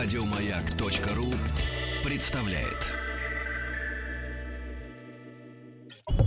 [0.00, 1.26] Радиомаяк.ру
[2.08, 2.86] представляет.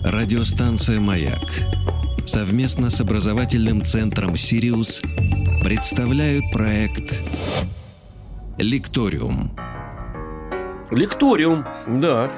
[0.03, 1.39] Радиостанция «Маяк»
[2.25, 5.01] совместно с образовательным центром «Сириус»
[5.63, 7.23] представляют проект
[8.57, 9.57] «Лекториум».
[10.91, 12.29] Лекториум, да.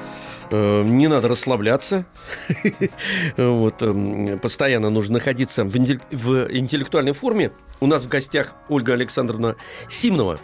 [0.52, 2.06] Э, Не надо расслабляться.
[3.36, 7.50] Вот, эм, постоянно нужно находиться в интеллек- в интеллектуальной форме.
[7.80, 9.56] У нас в гостях Ольга Александровна
[9.88, 10.38] Симнова.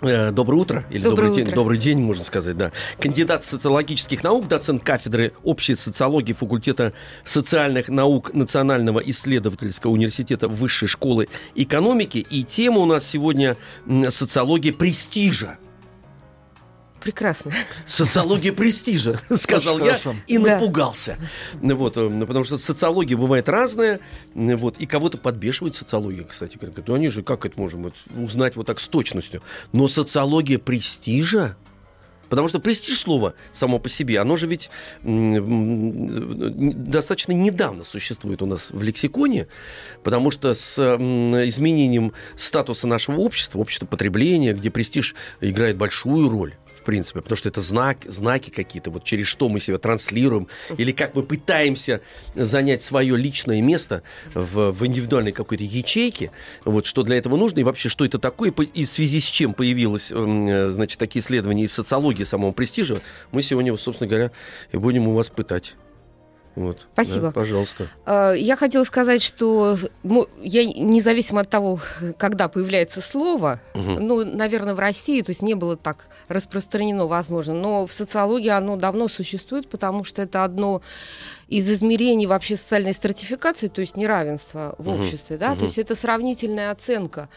[0.00, 0.84] Э, Доброе утро.
[0.90, 1.54] Или добрый день, утро.
[1.54, 2.72] добрый день, можно сказать, да.
[3.00, 6.92] Кандидат социологических наук, доцент кафедры общей социологии факультета
[7.24, 12.18] социальных наук Национального исследовательского университета Высшей школы экономики.
[12.30, 13.56] И тема у нас сегодня
[14.10, 15.58] социология престижа.
[17.00, 17.52] Прекрасно.
[17.86, 20.14] Социология престижа, сказал Очень я хорошо.
[20.26, 20.54] и Да.
[20.58, 21.16] напугался.
[21.54, 24.00] Вот, э, потому что социология бывает разная,
[24.34, 26.56] э, вот, и кого-то подбешивает социология, кстати.
[26.58, 26.74] говоря.
[26.86, 29.42] Ну, они же, как это можем вот узнать вот так с точностью?
[29.72, 31.56] Но социология престижа?
[32.28, 34.68] Потому что престиж слова само по себе, оно же ведь
[36.22, 39.48] достаточно недавно существует у нас в лексиконе,
[40.04, 46.54] потому что с изменением статуса нашего общества, общества потребления, где престиж играет большую роль,
[46.88, 51.14] принципе, потому что это знак, знаки какие-то, вот через что мы себя транслируем, или как
[51.14, 52.00] мы пытаемся
[52.34, 56.30] занять свое личное место в, в индивидуальной какой-то ячейке,
[56.64, 59.52] вот что для этого нужно, и вообще, что это такое, и в связи с чем
[59.52, 64.30] появилось, м, э, значит, такие исследования из социологии самого престижа, мы сегодня, собственно говоря,
[64.72, 65.76] и будем у вас пытать.
[66.56, 66.88] Вот.
[66.92, 67.26] Спасибо.
[67.26, 67.88] Да, пожалуйста.
[68.04, 69.76] Э, Я хотела сказать, что
[70.42, 71.80] я независимо от того,
[72.18, 74.06] когда появляется слово, Мгм.
[74.06, 78.76] ну, наверное, в России, то есть не было так распространено, возможно, но в социологии оно
[78.76, 80.82] давно существует, потому что это одно
[81.48, 85.00] из измерений вообще социальной стратификации, то есть неравенства в Мгм.
[85.02, 85.58] обществе, да, Мгм.
[85.60, 87.28] то есть это сравнительная оценка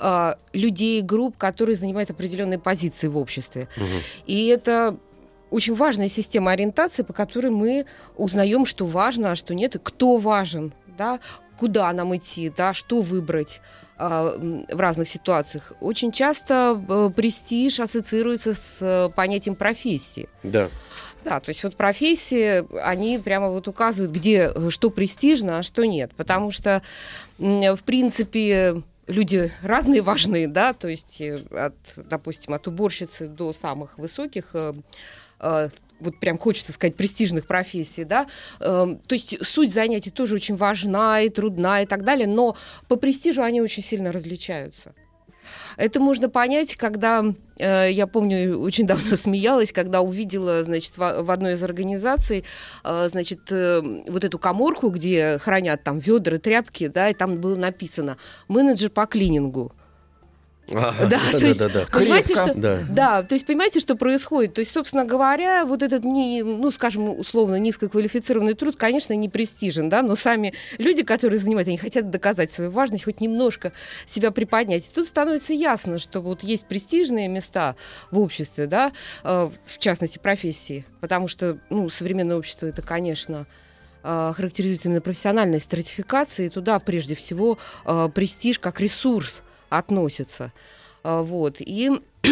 [0.00, 3.66] э, людей, групп, которые занимают определенные позиции в обществе.
[3.76, 3.86] Мгм.
[4.26, 4.96] И это
[5.50, 7.86] очень важная система ориентации, по которой мы
[8.16, 11.20] узнаем, что важно, а что нет, и кто важен, да,
[11.58, 13.60] куда нам идти, да, что выбрать
[13.98, 15.72] м, в разных ситуациях.
[15.80, 20.28] Очень часто э, престиж ассоциируется с э, понятием профессии.
[20.42, 20.68] Да.
[21.24, 25.84] Да, то есть вот профессии, они прямо вот указывают, где э, что престижно, а что
[25.84, 26.12] нет.
[26.16, 26.82] Потому что,
[27.38, 33.98] в принципе, люди разные важные, да, то есть э, от, допустим, от уборщицы до самых
[33.98, 34.80] высоких э, э,
[35.40, 38.26] вот прям хочется сказать, престижных профессий, да,
[38.60, 42.56] Эм, то есть суть занятий тоже очень важна и трудна и так далее, но
[42.88, 44.94] по престижу они очень сильно различаются.
[45.76, 47.24] Это можно понять, когда,
[47.58, 52.44] э, я помню, очень давно смеялась, когда увидела, значит, в, одной из организаций,
[52.84, 57.56] э, значит, э, вот эту коморку, где хранят там ведра, тряпки, да, и там было
[57.56, 58.18] написано
[58.48, 59.72] «менеджер по клинингу».
[60.68, 60.92] Да,
[61.32, 61.86] то есть, да, да.
[61.90, 62.52] понимаете, что...
[62.54, 62.80] Да.
[62.88, 64.54] Да, то есть понимаете, что происходит?
[64.54, 69.88] То есть, собственно говоря, вот этот, не, ну, скажем, условно низкоквалифицированный труд, конечно, не престижен,
[69.88, 73.72] да, но сами люди, которые занимают, они хотят доказать свою важность, хоть немножко
[74.06, 74.86] себя приподнять.
[74.86, 77.76] И тут становится ясно, что вот есть престижные места
[78.10, 78.92] в обществе, да,
[79.24, 83.46] э, в частности, профессии, потому что, ну, современное общество это, конечно,
[84.02, 90.52] э, характеризуется именно профессиональной стратификацией, и туда прежде всего э, престиж как ресурс относится.
[91.02, 91.56] А, Вот.
[91.60, 91.90] И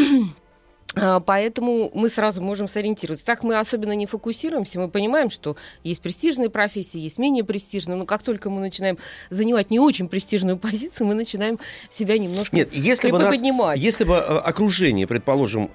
[0.97, 3.25] а, Поэтому мы сразу можем сориентироваться.
[3.25, 4.81] Так мы особенно не фокусируемся.
[4.81, 7.97] Мы понимаем, что есть престижные профессии, есть менее престижные.
[7.97, 8.99] Но как только мы начинаем
[9.31, 11.59] занимать не очень престижную позицию, мы начинаем
[11.91, 13.37] себя немножко Нет, если бы, нас,
[13.77, 15.71] если бы э, окружение, предположим,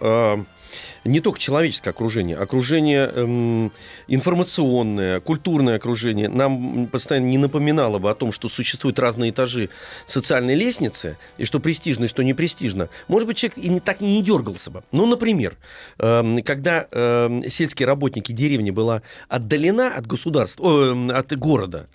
[1.04, 3.72] не только человеческое окружение, окружение эм,
[4.08, 9.70] информационное, культурное окружение нам постоянно не напоминало бы о том, что существуют разные этажи
[10.06, 14.02] социальной лестницы, и что престижно, и что не престижно, может быть, человек и не так
[14.02, 14.84] и не дергался бы.
[14.92, 15.58] Ну, например,
[16.00, 21.88] эм, когда эм, сельские работники деревни была отдалена от государства, о, эм, от города,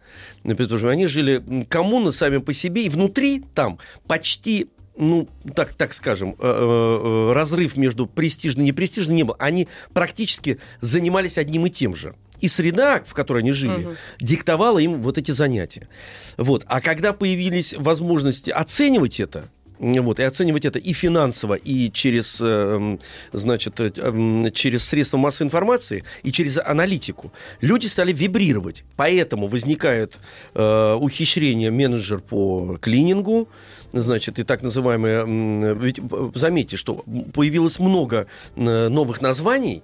[0.42, 4.68] потому что они жили коммуны сами по себе, и внутри там почти
[4.98, 9.36] ну, так, так скажем, э, э, разрыв между престижным и непрестижным не был.
[9.38, 12.14] Они практически занимались одним и тем же.
[12.40, 13.96] И среда, в которой они жили, Мгм.
[14.20, 15.88] диктовала им вот эти занятия.
[16.36, 16.64] Вот.
[16.66, 22.98] А когда появились возможности оценивать это, вот, и оценивать это и финансово, и через, э,
[23.32, 28.84] значит, э, через средства массовой информации, и через аналитику, люди стали вибрировать.
[28.96, 30.18] Поэтому возникает
[30.54, 33.48] э, ухищрение менеджер по клинингу,
[33.92, 35.74] значит, и так называемые...
[35.74, 38.26] Ведь э, заметьте, что появилось много
[38.56, 39.82] новых названий,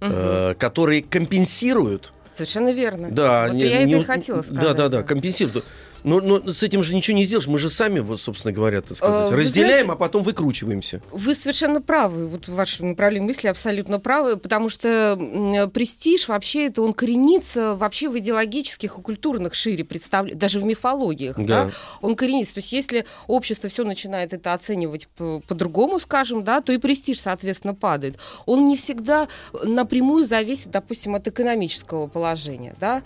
[0.00, 3.08] э, которые компенсируют Совершенно верно.
[3.10, 4.62] да, вот не- я не- это и хотела сказать.
[4.62, 5.64] Да, да, да, компенсируют.
[6.04, 7.46] Но, но с этим же ничего не сделаешь.
[7.48, 11.02] Мы же сами, вот, собственно говоря, так сказать, Э, вы разделяем, знаете- а потом выкручиваемся.
[11.10, 12.26] Вы совершенно правы.
[12.28, 15.16] Вот ваше направление мысли абсолютно правы, потому что
[15.72, 21.36] престиж вообще это он коренится вообще в идеологических и культурных шире представлениях, даже в мифологиях.
[21.38, 21.64] Да.
[21.64, 21.70] Да.
[22.00, 22.54] Он коренится.
[22.54, 27.20] То есть если общество все начинает это оценивать по- по-другому, скажем, да, то и престиж,
[27.20, 28.18] соответственно, падает.
[28.46, 29.28] Он не всегда
[29.64, 32.74] напрямую зависит, допустим, от экономического положения.
[32.80, 33.02] Да.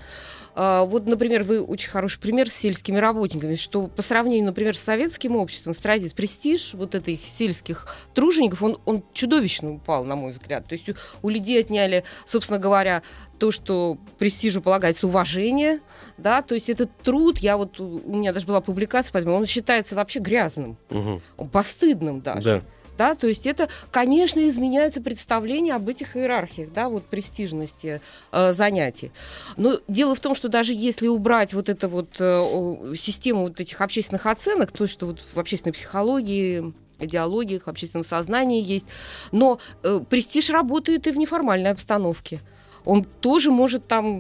[0.55, 4.81] А, Вот, например, вы очень хороший пример с сельскими работниками, что по сравнению, например, с
[4.81, 10.33] советским обществом, с традицией престиж вот этих сельских тружеников, он, он чудовищно упал, на мой
[10.33, 10.67] взгляд.
[10.67, 13.03] То есть у, у людей отняли, собственно говоря,
[13.39, 15.79] то, что престижу полагается уважение,
[16.19, 19.95] да, то есть этот труд, я вот, у меня даже была публикация, поэтому он считается
[19.95, 21.21] вообще грязным, Мгм.
[21.53, 22.43] постыдным даже.
[22.43, 22.63] Да.
[22.99, 28.01] Да, то есть это, конечно, изменяется представление об этих иерархиях, да, вот престижности
[28.33, 29.13] э, занятий.
[29.57, 33.81] Но дело в том, что даже если убрать вот эту вот э, систему вот этих
[33.81, 38.87] общественных оценок, то, что вот в общественной психологии, идеологиях, в общественном сознании есть,
[39.33, 42.41] но э, престиж работает и в неформальной обстановке.
[42.85, 44.19] Он тоже может там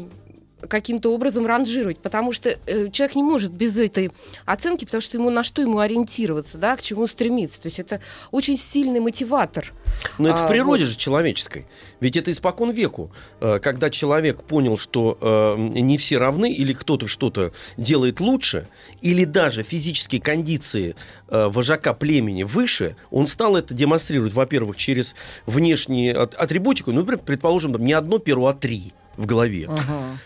[0.69, 4.11] каким-то образом ранжировать, потому что э, человек не может без этой
[4.44, 7.61] оценки, потому что ему на что ему ориентироваться, да, к чему стремиться.
[7.61, 8.00] То есть это
[8.31, 9.73] очень сильный мотиватор.
[10.19, 11.67] Но это А, в природе же человеческой.
[12.00, 13.11] Ведь это испокон веку.
[13.41, 18.69] Э, Когда человек понял, что э, не все равны, или кто-то что-то делает лучше,
[19.00, 20.97] или даже физические кондиции
[21.29, 25.14] э, вожака племени выше, он стал это демонстрировать, во-первых, через
[25.47, 29.69] внешние атрибутику, ну, предположим, там, не одно перо, а три в голове.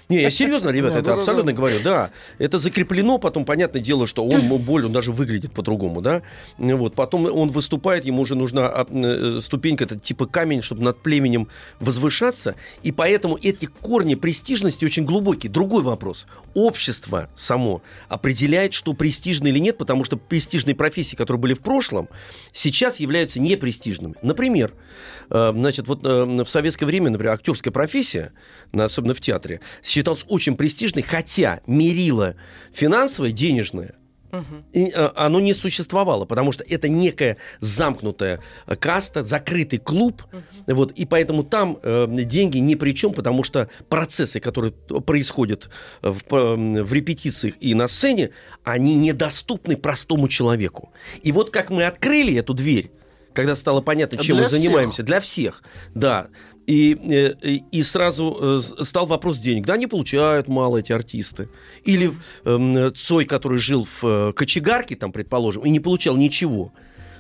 [0.09, 2.11] Не, я серьезно, ребята, это абсолютно говорю, да.
[2.39, 6.23] Это закреплено, потом, понятное дело, что он боль, он даже выглядит по-другому, да.
[6.59, 10.99] Вот, потом он выступает, ему уже нужна а, э, ступенька, это типа камень, чтобы над
[10.99, 11.49] племенем
[11.81, 12.55] возвышаться.
[12.83, 15.51] И поэтому эти корни престижности очень глубокие.
[15.51, 16.27] Другой вопрос.
[16.55, 22.09] Общество само определяет, что престижно или нет, потому что престижные профессии, которые были в прошлом,
[22.53, 24.15] сейчас являются непрестижными.
[24.23, 24.73] Например,
[25.31, 28.33] э, значит, вот э, в советское время, например, актерская профессия,
[28.85, 32.37] особенно в театре, считалась очень престижной, хотя мерило
[32.73, 33.95] финансовое, денежное,
[34.73, 40.23] и, э, оно не существовало, потому что это некая замкнутая э, каста, закрытый клуб,
[40.67, 45.71] вот, и поэтому там э, деньги ни при чем, потому что процессы, которые происходят
[46.03, 48.31] в, в репетициях и на сцене,
[48.65, 50.93] они недоступны простому человеку.
[51.23, 52.91] И вот как мы открыли эту дверь,
[53.37, 54.59] когда стало понятно, чем Для мы всех.
[54.59, 55.63] занимаемся, для всех,
[55.95, 56.29] да.
[56.67, 59.67] И, э, и, и сразу э, стал вопрос денег.
[59.67, 61.49] Да, они получают мало, эти артисты.
[61.85, 62.13] Или
[62.45, 66.73] эм, Цой, который жил в э, кочегарке, там, предположим, и не получал ничего.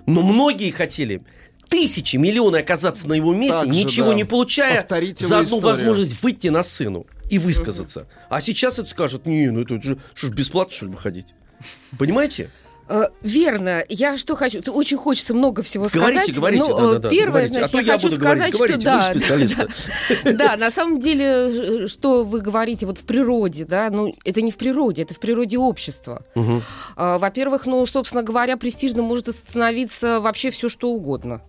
[0.06, 1.22] Но многие хотели
[1.68, 4.14] тысячи, миллионы оказаться на его месте, Так же, ничего да.
[4.14, 5.66] не получая, Повторите за одну историю.
[5.66, 8.08] возможность выйти на сцену и высказаться.
[8.28, 11.26] А сейчас это скажут, не, ну это же, что ж, бесплатно, что ли, выходить?
[11.98, 12.50] Понимаете?
[12.88, 13.84] Э, Верно.
[13.88, 14.60] Я что хочу?
[14.72, 16.36] Очень хочется много всего Говорите, сказать.
[16.36, 17.54] говорите, Ну, э, да-да-да, Первое, говорите.
[17.54, 18.54] значит, А я, я хочу буду говорить.
[18.54, 19.66] сказать, Говорите, что да,
[20.24, 24.40] да, да, на самом деле, э, что вы говорите вот в природе, да, ну это
[24.42, 26.24] не в природе, это в природе общества.
[26.96, 31.42] А, Во-первых, ну, собственно говоря, престижно может становиться вообще все что угодно.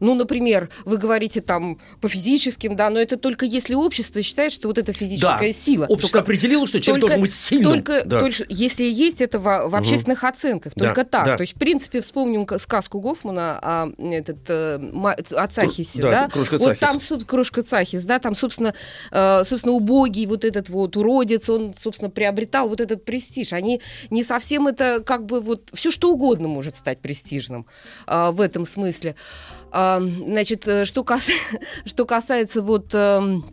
[0.00, 4.68] Ну, например, вы говорите там по физическим, да, но это только если общество считает, что
[4.68, 5.86] вот это физическая Да, сила.
[5.86, 7.72] Общество Только- определило, что человек только- должен быть сильным.
[7.72, 8.20] Только, Да.
[8.20, 11.24] только если есть это во- в, общественных оценках, Да, только так.
[11.26, 11.36] да.
[11.36, 14.78] То есть, в принципе, вспомним сказку Гофмана о, этот, э,
[15.32, 16.28] о Цахисе, да, да?
[16.28, 16.80] «Кружка вот Цахис».
[16.80, 18.74] там, соб- кружка Цахис, да, там, собственно,
[19.10, 23.52] э, собственно, убогий вот этот вот уродец, он, собственно, приобретал вот этот престиж.
[23.52, 27.66] Они не совсем это, как бы, вот, все что угодно может стать престижным
[28.06, 29.14] э, в этом смысле.
[29.72, 31.30] Значит, э, что, кас-
[31.86, 32.90] что касается вот...
[32.92, 33.44] эм,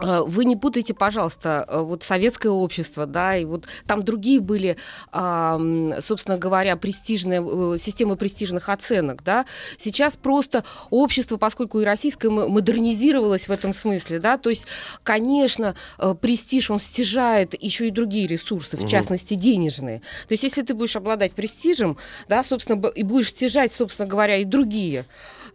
[0.00, 4.76] э, вы не путайте, пожалуйста, э, вот советское общество, да, и вот там другие были,
[5.12, 9.44] собственно говоря, престижные, системы престижных оценок, да.
[9.76, 14.66] Сейчас просто общество, поскольку и российское модернизировалось в этом смысле, да, то есть,
[15.02, 15.74] конечно,
[16.20, 18.88] престиж, он стяжает еще и другие ресурсы, в Мгм.
[18.88, 19.98] частности, денежные.
[20.28, 21.98] То есть, если ты будешь обладать престижем,
[22.28, 25.04] да, собственно, и будешь стяжать, собственно говоря, и другие,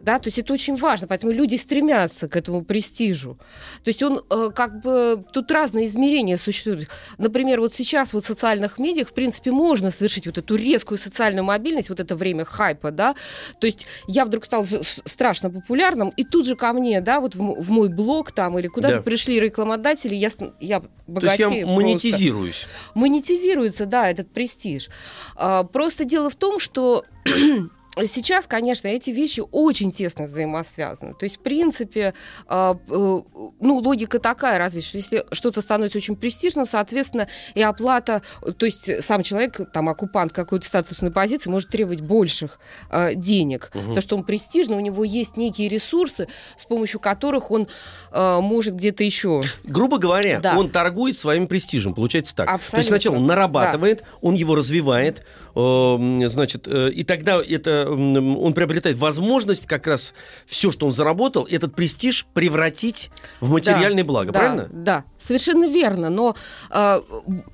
[0.04, 3.38] да, то есть это очень важно, поэтому люди стремятся к этому престижу.
[3.82, 6.88] То есть он э, как бы тут разные измерения существуют.
[7.18, 11.44] Например, вот сейчас вот в социальных медиах, в принципе, можно совершить вот эту резкую социальную
[11.44, 13.14] мобильность, вот это время хайпа, да.
[13.60, 14.66] То есть я вдруг стал
[15.04, 18.68] страшно популярным, и тут же ко мне, да, вот в, в мой блог там или
[18.68, 19.02] куда-то Да.
[19.02, 20.30] пришли рекламодатели, я,
[20.60, 21.66] я То есть богатею я просто.
[21.80, 22.66] монетизируюсь.
[22.94, 24.88] Монетизируется, да, этот престиж.
[25.36, 27.04] А, Просто дело в том, что
[28.06, 31.14] сейчас, конечно, эти вещи очень тесно взаимосвязаны.
[31.14, 32.14] То есть, в принципе,
[32.48, 33.20] э, э,
[33.60, 38.22] ну, логика такая, разве что если что-то становится очень престижным, соответственно, и оплата,
[38.58, 42.58] то есть сам человек, там, оккупант какой-то статусной позиции, может требовать больших
[42.90, 43.80] э, денег, угу.
[43.80, 47.68] потому что он престижный, у него есть некие ресурсы, с помощью которых он
[48.10, 49.42] э, может где-то еще...
[49.62, 50.58] Грубо говоря, да.
[50.58, 52.48] он торгует своим престижем, получается так.
[52.48, 52.70] Абсолютно.
[52.70, 54.06] То есть сначала он нарабатывает, да.
[54.20, 55.22] он его развивает,
[55.54, 60.14] э, значит, э, и тогда это он приобретает возможность как раз
[60.46, 63.10] все, что он заработал, этот престиж превратить
[63.40, 64.68] в материальное да, благо, да, правильно?
[64.72, 66.10] Да, совершенно верно.
[66.10, 66.36] Но,
[66.70, 67.00] э,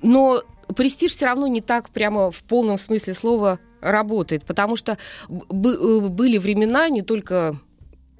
[0.02, 0.42] но
[0.74, 6.88] престиж все равно не так прямо в полном смысле слова работает, потому что были времена
[6.88, 7.56] не только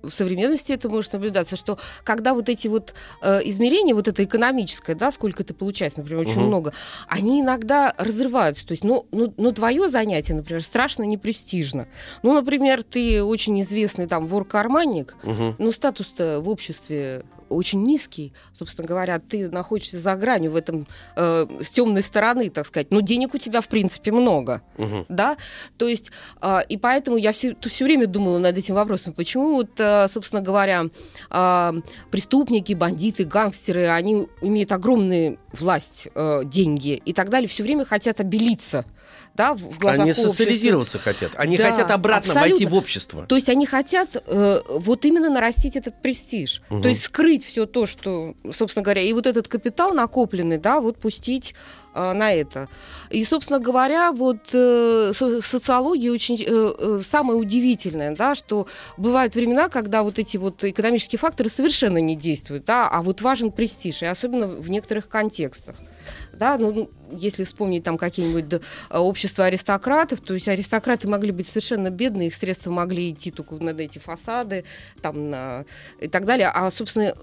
[0.03, 4.95] в современности это может наблюдаться, что когда вот эти вот э, измерения, вот это экономическое,
[4.95, 6.49] да, сколько ты получаешь, например, очень угу.
[6.49, 6.73] много,
[7.09, 8.67] они иногда разрываются.
[8.67, 11.89] То есть, ну, ну, ну, твое занятие, например, страшно непрестижно.
[12.23, 15.55] Ну, например, ты очень известный там вор-карманник, угу.
[15.59, 21.47] но статус-то в обществе очень низкий, собственно говоря, ты находишься за гранью в этом э,
[21.61, 22.91] с темной стороны, так сказать.
[22.91, 25.05] Но денег у тебя в принципе много, угу.
[25.09, 25.37] да.
[25.77, 29.71] То есть э, и поэтому я все, все время думала над этим вопросом, почему вот,
[29.79, 30.87] э, собственно говоря,
[31.31, 31.73] э,
[32.11, 38.21] преступники, бандиты, гангстеры, они имеют огромную власть, э, деньги и так далее, все время хотят
[38.21, 38.85] обелиться
[39.41, 42.51] да, в глазах Они социализироваться хотят, они да, хотят обратно абсолютно.
[42.51, 43.25] войти в общество.
[43.27, 46.83] То есть они хотят э, вот именно нарастить этот престиж, угу.
[46.83, 50.99] то есть скрыть все то, что, собственно говоря, и вот этот капитал накопленный, да, вот
[50.99, 51.55] пустить
[51.95, 52.69] э, на это.
[53.09, 58.67] И, собственно говоря, вот э, социология очень э, э, самое удивительное, да, что
[58.99, 63.53] бывают времена, когда вот эти вот экономические факторы совершенно не действуют, да, а вот важен
[63.53, 65.77] престиж, и особенно в некоторых контекстах
[66.41, 71.91] да, ну, ну, если вспомнить там какие-нибудь общества аристократов, то есть аристократы могли быть совершенно
[71.91, 74.65] бедные, их средства могли идти только на эти фасады,
[75.03, 75.67] там, на,
[76.01, 77.15] и так далее, а, собственно,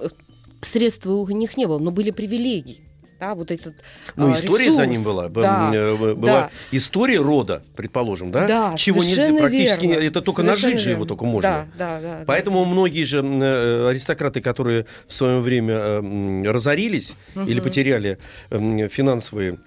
[0.62, 2.87] средств у них не было, но были привилегии
[3.20, 3.76] да, вот этот
[4.16, 4.78] Ну, а, история ресурс.
[4.78, 5.30] за ним была.
[5.30, 6.52] Да, была да.
[6.72, 8.48] история рода, предположим, да?
[8.48, 9.86] Да, Чего нельзя практически...
[9.86, 10.04] Верно.
[10.04, 11.68] Это только совершенно нажить же его только можно.
[11.78, 12.24] Да, да, да.
[12.28, 12.70] Поэтому да.
[12.70, 17.46] многие же э, аристократы, которые в свое время э, разорились угу.
[17.46, 18.20] или потеряли
[18.50, 19.60] финансовые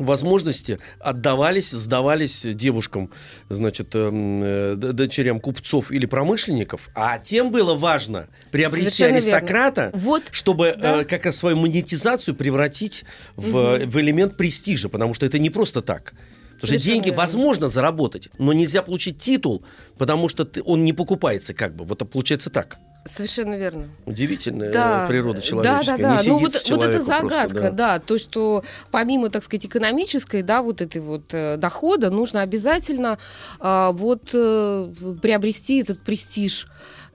[0.00, 3.10] возможности отдавались, сдавались девушкам,
[3.48, 10.24] значит, эм, э, дочерям купцов или промышленников, а тем было важно приобрести Совершенно аристократа, вот,
[10.30, 11.04] чтобы э, да.
[11.04, 13.04] как раз свою монетизацию превратить
[13.36, 13.90] в, угу.
[13.90, 16.14] в элемент престижа, потому что это не просто так.
[16.60, 17.18] Потому что деньги верно.
[17.18, 19.64] возможно заработать, но нельзя получить титул,
[19.96, 21.84] потому что ты, он не покупается как бы.
[21.84, 22.78] Вот получается так.
[23.06, 23.88] Совершенно верно.
[24.04, 25.06] Удивительная да.
[25.08, 25.96] природа человеческая.
[25.96, 26.22] Да, да, да.
[26.22, 27.70] Не ну вот, вот это загадка, просто, да.
[27.70, 27.98] да.
[27.98, 33.18] То, что помимо, так сказать, экономической, да, вот этой вот э, дохода, нужно обязательно
[33.58, 34.92] э, вот э,
[35.22, 36.66] приобрести этот престиж.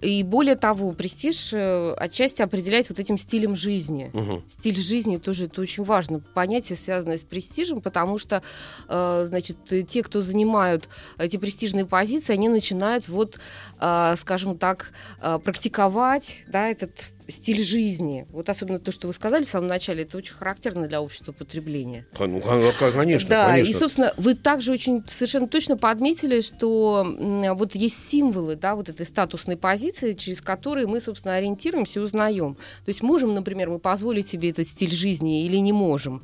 [0.05, 4.11] И более того, престиж э, отчасти определяется вот этим стилем жизни.
[4.13, 4.43] Угу.
[4.49, 6.19] Стиль жизни тоже это очень важно.
[6.19, 8.43] Понятие, связанное с престижем, потому что,
[8.87, 9.57] э, значит,
[9.89, 13.39] те, кто занимают эти престижные позиции, они начинают вот,
[13.79, 18.27] э, скажем так, практиковать, да, этот стиль жизни.
[18.31, 22.05] Вот особенно то, что вы сказали в самом начале, это очень характерно для общества потребления.
[22.19, 23.69] Ну, конечно, Да, конечно.
[23.69, 27.05] и, собственно, вы также очень совершенно точно подметили, что
[27.55, 32.55] вот есть символы, да, вот этой статусной позиции, через которые мы, собственно, ориентируемся и узнаем.
[32.55, 36.23] То есть можем, например, мы позволить себе этот стиль жизни или не можем.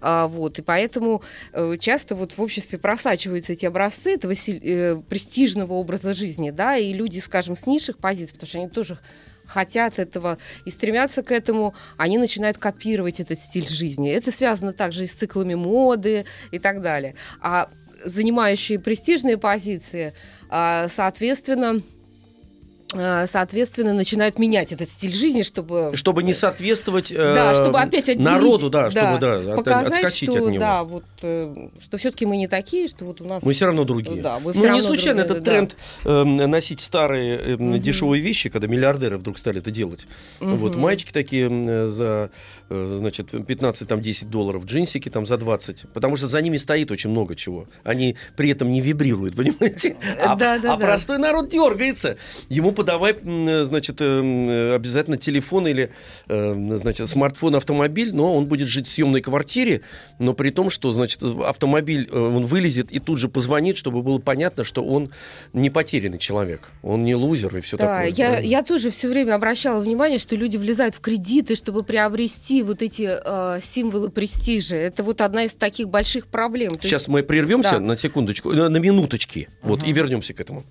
[0.00, 1.22] А, вот, и поэтому
[1.52, 6.92] э, часто вот в обществе просачиваются эти образцы этого э, престижного образа жизни, да, и
[6.92, 8.98] люди, скажем, с низших позиций, потому что они тоже
[9.46, 14.10] хотят этого и стремятся к этому, они начинают копировать этот стиль жизни.
[14.10, 17.14] Это связано также и с циклами моды и так далее.
[17.40, 17.68] А
[18.04, 20.12] занимающие престижные позиции,
[20.48, 21.80] а, соответственно,
[23.26, 25.92] соответственно, начинают менять этот стиль жизни, чтобы...
[25.94, 30.44] Чтобы не соответствовать э, да, чтобы опять отделить, народу, да, чтобы да, показать, отскочить что,
[30.44, 30.60] от него.
[30.60, 33.42] Да, вот, э, что все-таки мы не такие, что вот у нас...
[33.42, 34.22] Мы все равно другие.
[34.22, 35.50] Да, мы все ну, не случайно другие, этот да.
[35.50, 37.78] тренд э, носить старые э, угу.
[37.78, 40.06] дешевые вещи, когда миллиардеры вдруг стали это делать.
[40.40, 40.54] Угу.
[40.54, 42.30] Вот мальчики такие э, за,
[42.68, 47.34] э, значит, 15-10 долларов, джинсики там за 20, потому что за ними стоит очень много
[47.36, 47.66] чего.
[47.82, 49.96] Они при этом не вибрируют, понимаете?
[50.22, 50.86] А, да, да, а да.
[50.86, 52.16] простой народ дергается.
[52.48, 55.90] Ему подавай, значит, э, обязательно телефон или,
[56.28, 59.82] э, значит, смартфон, автомобиль, но он будет жить в съемной квартире,
[60.18, 64.18] но при том, что, значит, автомобиль, э, он вылезет и тут же позвонит, чтобы было
[64.18, 65.10] понятно, что он
[65.52, 68.12] не потерянный человек, он не лузер и все да, такое.
[68.12, 72.82] Я, я тоже все время обращала внимание, что люди влезают в кредиты, чтобы приобрести вот
[72.82, 74.76] эти э, символы престижа.
[74.76, 76.76] Это вот одна из таких больших проблем.
[76.76, 77.08] То Сейчас есть...
[77.08, 77.80] мы прервемся да.
[77.80, 79.68] на секундочку, на, на минуточки, uh-huh.
[79.68, 80.64] вот, и вернемся к этому.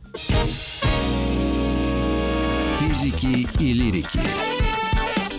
[2.94, 4.20] Физики и лирики.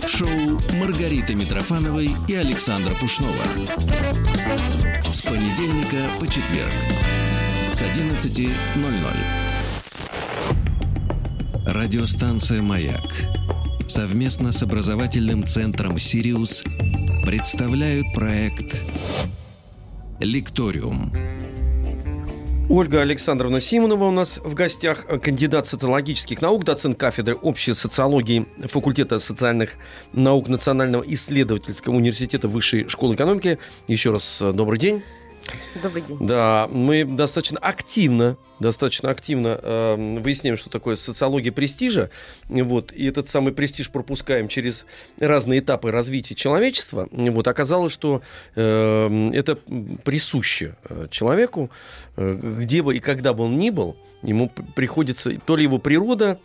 [0.05, 3.31] Шоу Маргариты Митрофановой и Александра Пушнова.
[5.09, 6.73] С понедельника по четверг.
[7.71, 8.45] С 11.00.
[11.65, 13.25] Радиостанция «Маяк»
[13.87, 16.65] совместно с образовательным центром «Сириус»
[17.25, 18.83] представляют проект
[20.19, 21.13] «Лекториум».
[22.67, 29.19] Ольга Александровна Симонова у нас в гостях, кандидат социологических наук, доцент кафедры общей социологии факультета
[29.19, 29.73] социальных
[30.13, 33.59] наук Национального исследовательского университета Высшей школы экономики.
[33.87, 35.03] Еще раз э, добрый день.
[35.81, 36.17] Добрый день.
[36.19, 42.09] Да, мы достаточно активно, достаточно активно э, выясняем, что такое социология престижа.
[42.47, 44.85] Вот, и этот самый престиж пропускаем через
[45.19, 47.07] разные этапы развития человечества.
[47.11, 48.21] Вот, оказалось, что
[48.55, 49.57] э, это
[50.03, 51.69] присуще э, человеку,
[52.15, 56.39] э, где бы и когда бы он ни был, ему приходится то ли его природа,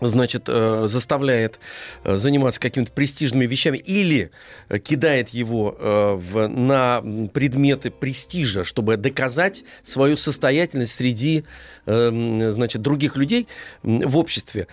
[0.00, 1.58] значит, э, заставляет
[2.04, 4.30] э, заниматься какими-то престижными вещами или
[4.68, 7.02] э, кидает его в, на
[7.32, 11.44] предметы престижа, чтобы доказать свою состоятельность среди,
[11.86, 13.48] значит, других людей
[13.82, 14.66] в обществе,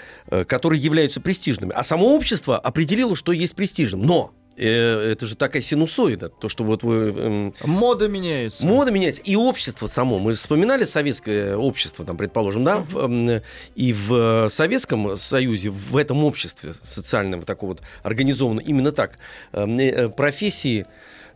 [0.48, 1.74] которые являются престижными.
[1.75, 4.03] А само общество определило, что есть престижным.
[4.03, 6.95] Но это же такая синусоида, то, что вот вы...
[6.95, 8.65] Эм, мода меняется.
[8.65, 9.21] Мода меняется.
[9.24, 10.19] И общество само.
[10.19, 13.43] Мы вспоминали советское общество, там, предположим, да, uh-huh.
[13.75, 19.17] и в Советском Союзе, в этом обществе социальном, вот такого вот организованном, именно так,
[19.51, 20.85] эм, э, профессии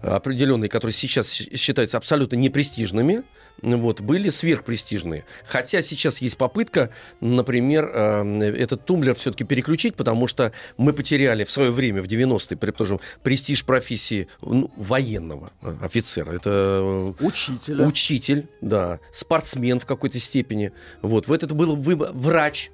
[0.01, 3.23] определенные, которые сейчас считаются абсолютно непрестижными,
[3.61, 5.25] вот, были сверхпрестижные.
[5.45, 11.51] Хотя сейчас есть попытка, например, э, этот тумблер все-таки переключить, потому что мы потеряли в
[11.51, 16.31] свое время, в 90-е, предположим, престиж профессии ну, военного э, офицера.
[16.31, 17.85] Это э, Учителя.
[17.85, 18.99] Учитель, да.
[19.13, 20.71] Спортсмен в какой-то степени.
[21.01, 22.71] Вот, в это был выбор, врач,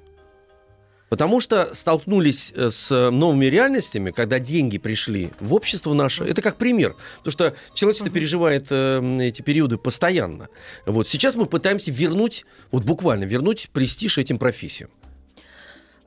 [1.08, 6.24] Потому что столкнулись э, с новыми реальностями, когда деньги пришли в общество наше.
[6.24, 6.96] Это как пример.
[7.18, 10.48] Потому что человечество переживает э, эти периоды постоянно.
[10.84, 14.90] Вот сейчас мы пытаемся вернуть, вот буквально вернуть престиж этим профессиям.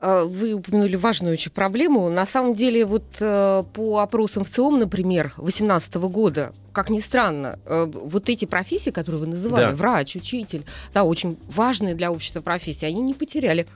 [0.00, 2.08] А, вы упомянули важную очень проблему.
[2.08, 7.58] На самом деле, вот э, по опросам в ЦИОМ, например, 2018 года, как ни странно,
[7.66, 9.72] э, вот эти профессии, которые вы называли, да.
[9.72, 13.66] врач, учитель, да, очень важные для общества профессии, они не потеряли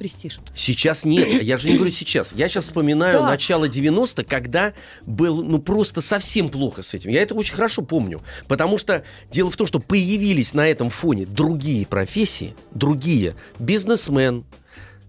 [0.00, 0.40] престиж.
[0.54, 1.42] Сейчас нет.
[1.42, 2.32] Я же не говорю сейчас.
[2.32, 3.26] Я сейчас вспоминаю да.
[3.26, 4.72] начало 90 когда
[5.04, 7.10] был ну просто совсем плохо с этим.
[7.10, 8.22] Я это очень хорошо помню.
[8.48, 13.36] Потому что дело в том, что появились на этом фоне другие профессии, другие.
[13.58, 14.44] Бизнесмен,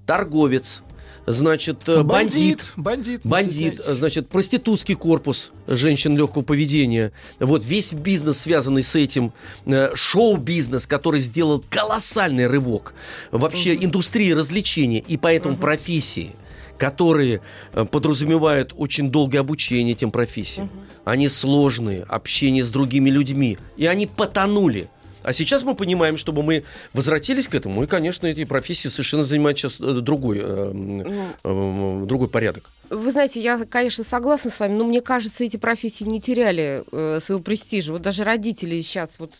[0.05, 0.83] торговец,
[1.31, 8.39] значит, э, бандит, бандит, бандит, бандит значит, проститутский корпус женщин легкого поведения, вот весь бизнес,
[8.39, 9.33] связанный с этим,
[9.65, 12.93] э, шоу-бизнес, который сделал колоссальный рывок,
[13.31, 13.85] вообще угу.
[13.85, 15.61] индустрии развлечений и поэтому угу.
[15.61, 16.35] профессии
[16.77, 17.41] которые
[17.73, 20.65] э, подразумевают очень долгое обучение этим профессиям.
[20.65, 20.79] Угу.
[21.05, 23.59] Они сложные, общение с другими людьми.
[23.77, 24.89] И они потонули.
[25.23, 29.57] А сейчас мы понимаем, чтобы мы возвратились к этому, и, конечно, эти профессии совершенно занимают
[29.57, 32.05] сейчас э, другой, ну.
[32.05, 32.69] другой порядок.
[32.89, 37.19] Вы знаете, я, конечно, согласна с вами, но мне кажется, эти профессии не теряли э,
[37.21, 37.93] своего престижа.
[37.93, 39.35] Вот даже родители сейчас вот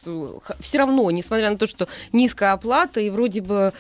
[0.60, 3.74] все равно, несмотря на то, что низкая оплата и вроде бы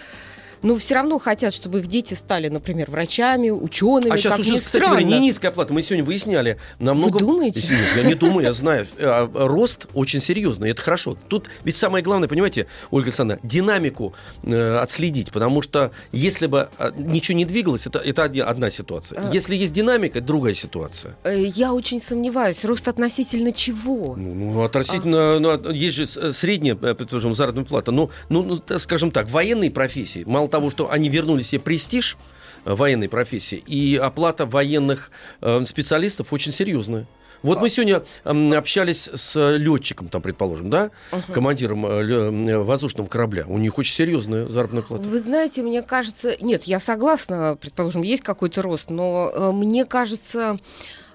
[0.61, 4.13] но все равно хотят, чтобы их дети стали, например, врачами, учеными.
[4.13, 5.73] А сейчас уже, кстати говоря, не низкая оплата.
[5.73, 6.57] Мы сегодня выясняли.
[6.79, 7.13] Намного...
[7.13, 7.63] Вы думаете?
[7.95, 8.87] Я не думаю, я знаю.
[8.97, 11.17] Э, рост очень серьезный, это хорошо.
[11.27, 16.91] Тут ведь самое главное, понимаете, Ольга Александровна, динамику э, отследить, потому что если бы э,
[16.97, 19.19] ничего не двигалось, это, это одна ситуация.
[19.19, 19.31] А...
[19.33, 21.15] Если есть динамика, другая ситуация.
[21.23, 22.63] Э, я очень сомневаюсь.
[22.65, 24.15] Рост относительно чего?
[24.15, 25.39] Ну, ну относительно, а...
[25.39, 27.91] ну, есть же средняя, предположим, заработная плата.
[27.91, 32.17] Ну, ну, ну, скажем так, военные профессии, мало того, что они вернули себе престиж
[32.65, 35.11] э, военной профессии, и оплата военных
[35.41, 37.07] э, специалистов очень серьезная.
[37.43, 41.33] Вот мы сегодня э, общались с летчиком, там, предположим, да, uh-huh.
[41.33, 43.45] командиром э, воздушного корабля.
[43.47, 45.03] У них очень серьезная заработная плата.
[45.03, 50.59] Вы знаете, мне кажется, нет, я согласна, предположим, есть какой-то рост, но э, мне кажется,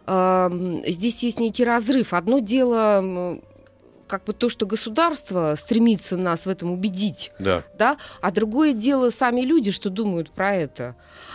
[0.06, 2.12] э, здесь есть некий разрыв.
[2.12, 3.40] Одно дело
[4.06, 7.62] как бы то, что государство стремится нас в этом убедить, Да.
[7.78, 10.94] да, а другое дело сами люди, что думают про это.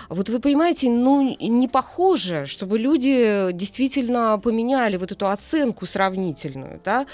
[0.10, 7.06] Вот вы понимаете, ну, не похоже, чтобы люди действительно поменяли вот эту оценку сравнительную, да.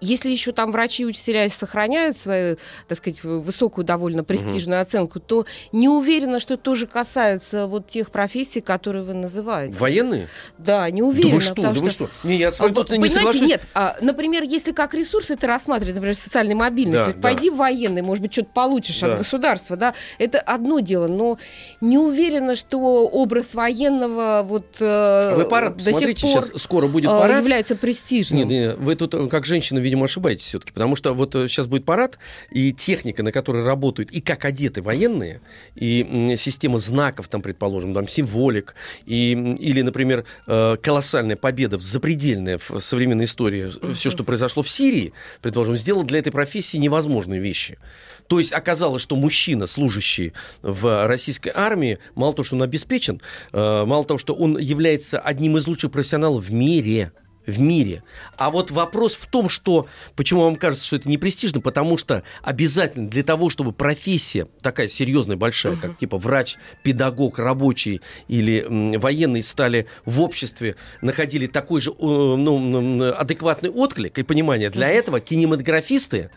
[0.00, 5.46] Если еще там врачи и учителя сохраняют свою, так сказать, высокую довольно престижную оценку, то
[5.72, 9.74] не уверена, что тоже касается вот тех профессий, которые вы называете.
[9.74, 10.28] Военные?
[10.58, 11.34] Да, не Да уверена.
[11.34, 12.10] вы что, да вы что?
[12.22, 13.40] Не, я с вами а, тут не соглашусь.
[13.42, 17.20] нет, а, например, если как ресурс это рассматривать, например, социальной мобильности, Да, да.
[17.20, 19.12] пойди в военный, может быть, что-то получишь Да.
[19.12, 21.38] от государства, да, это одно дело, но
[21.80, 22.78] не уверена, что
[23.08, 27.40] образ военного вот э, Вы парад до сих посмотрите, пор сейчас скоро будет э, парад.
[27.40, 28.40] является престижным.
[28.40, 31.84] Нет, нет, вы тут э, как женщина, видимо, ошибаетесь все-таки, потому что вот сейчас будет
[31.84, 32.18] парад,
[32.50, 35.40] и техника, на которой работают, и как одеты военные,
[35.74, 38.74] и система знаков, там, предположим, там, символик,
[39.06, 44.83] и, или, например, э, колоссальная победа, запредельная в современной истории, все, что произошло в Сирии,
[45.40, 47.78] предположим, сделало для этой профессии невозможные вещи.
[48.28, 53.20] То есть оказалось, что мужчина, служащий в российской армии, мало того, что он обеспечен,
[53.52, 57.12] э, мало того, что он является одним из лучших профессионалов в мире,
[57.46, 58.02] в мире.
[58.36, 62.22] А вот вопрос в том, что почему вам кажется, что это не престижно, потому что
[62.42, 69.00] обязательно для того, чтобы профессия такая серьезная, большая, как типа врач, педагог, рабочий или м,
[69.00, 74.70] военный стали в обществе, находили такой же э, ну, адекватный отклик и понимание.
[74.70, 76.30] Для этого кинематографисты,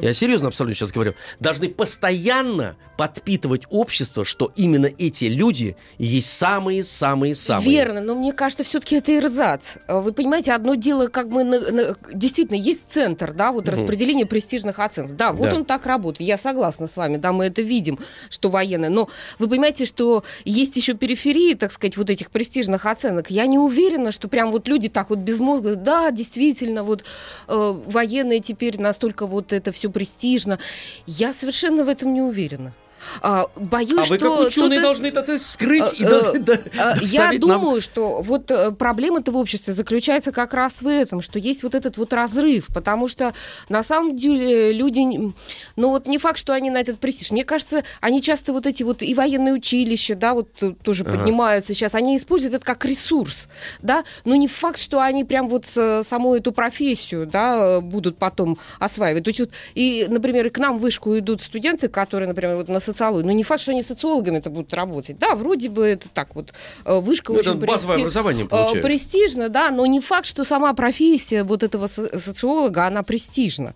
[0.00, 6.28] я серьезно абсолютно сейчас говорю, должны постоянно подпитывать общество, что именно эти люди и есть
[6.28, 7.68] самые-самые-самые.
[7.68, 9.76] Верно, но мне кажется, все-таки это ирзац.
[9.88, 13.72] Вы понимаете, одно дело, как мы на- на- действительно есть центр, да, вот Мгм.
[13.74, 15.16] распределение престижных оценок.
[15.16, 15.56] Да, вот Да.
[15.56, 16.28] он так работает.
[16.28, 17.98] Я согласна с вами, да, мы это видим,
[18.30, 18.90] что военные.
[18.90, 23.30] Но вы понимаете, что есть еще периферии, так сказать, вот этих престижных оценок.
[23.30, 27.04] Я не уверена, что прям вот люди так вот безмозгло, да, действительно, вот
[27.48, 30.58] э, военные теперь настолько вот это все престижно.
[31.06, 32.72] Я совершенно в этом не уверена.
[33.22, 36.94] А, боюсь, А вы что как ученые должны это вскрыть и Э, должны да, а,
[36.94, 41.20] Я доставить нам- думаю, что вот э, проблема-то в обществе заключается как раз в этом,
[41.22, 43.34] что есть вот этот вот разрыв, потому что
[43.68, 45.00] на самом деле люди,
[45.76, 47.30] ну вот не факт, что они на этот престиж.
[47.30, 51.12] Мне кажется, они часто вот эти вот и военные училища, да, вот э, тоже Ага.
[51.18, 53.48] поднимаются сейчас, они используют это как ресурс,
[53.82, 58.18] да, но не факт, что они прям вот э, саму эту профессию, да, э, будут
[58.18, 59.24] потом осваивать.
[59.24, 62.68] То есть вот, и, например, и к нам в вышку идут студенты, которые, например, вот
[62.68, 65.18] на социологию, но не факт, что они социологами это будут работать.
[65.18, 66.52] Да, вроде бы это так вот,
[66.84, 68.82] э, вышка Ну, это очень базовое прести- образование э, получают.
[68.86, 73.74] престижно, да, но не факт, что сама профессия вот этого со- социолога, она престижна.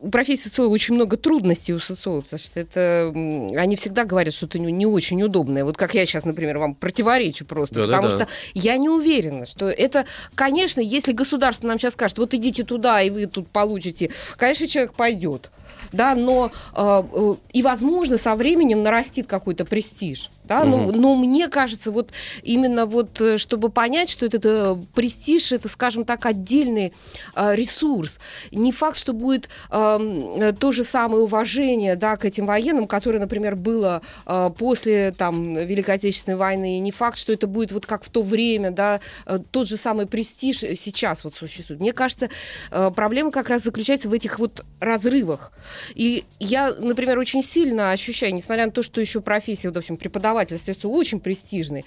[0.00, 4.58] У профессии социолога очень много трудностей у социологов, потому что это они всегда говорят что-то
[4.58, 5.64] не, не очень удобное.
[5.64, 7.96] Вот как я сейчас, например, вам противоречу просто, Да-да-да.
[8.02, 12.64] потому что я не уверена, что это, конечно, если государство нам сейчас скажет, вот идите
[12.64, 15.50] туда и вы тут получите, конечно, человек пойдет.
[15.92, 21.00] Да, но э, э, и возможно со временем нарастит какой-то престиж, да, но, Мгм.
[21.00, 22.10] но мне кажется, вот
[22.42, 26.92] именно вот э, чтобы понять, что этот э, престиж, это, скажем так, отдельный
[27.34, 28.18] э, ресурс.
[28.52, 33.56] Не факт, что будет э, то же самое уважение, да, к этим военным, которое, например,
[33.56, 38.04] было э, после там Великой Отечественной войны, и не факт, что это будет вот как
[38.04, 41.80] в то время, да, э, тот же самый престиж сейчас вот существует.
[41.80, 42.28] Мне кажется,
[42.70, 45.52] э, проблема как раз заключается в этих вот разрывах.
[45.94, 50.88] И я, например, очень сильно ощущаю, несмотря на то, что еще профессия, допустим, преподаватель остается
[50.88, 51.84] очень престижной,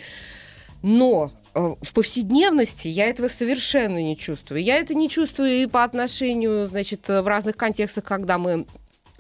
[0.81, 4.61] но в повседневности я этого совершенно не чувствую.
[4.61, 8.65] Я это не чувствую и по отношению, значит, э, в разных контекстах, когда мы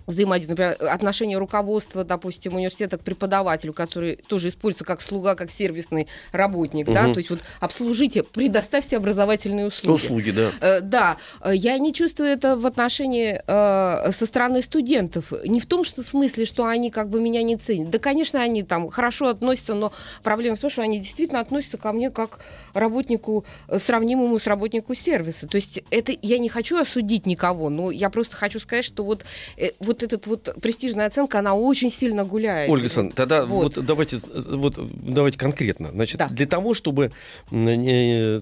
[0.07, 6.07] взаимодействие, например, отношение руководства, допустим, университета к преподавателю, который тоже используется как слуга, как сервисный
[6.31, 7.13] работник, да, Мгм.
[7.13, 9.93] то есть вот обслужите, предоставьте образовательные услуги.
[9.95, 10.51] Услуги, да.
[10.61, 15.33] Э, Да, э, я не чувствую это в отношении э, со стороны студентов.
[15.45, 17.89] Не в том что в смысле, что они как бы меня не ценят.
[17.89, 19.91] Да, конечно, они там хорошо относятся, но
[20.23, 22.39] проблема в том, что они действительно относятся ко мне как
[22.73, 25.47] работнику, э, сравнимому с работнику сервиса.
[25.47, 29.25] То есть это я не хочу осудить никого, но я просто хочу сказать, что вот,
[29.57, 32.69] э, вот этот вот престижная оценка, она очень сильно гуляет.
[32.69, 33.75] Ольга Александровна, тогда Вот.
[33.77, 33.85] вот.
[33.85, 35.89] давайте, вот, давайте конкретно.
[35.91, 36.27] Значит, Да.
[36.29, 37.11] для того, чтобы,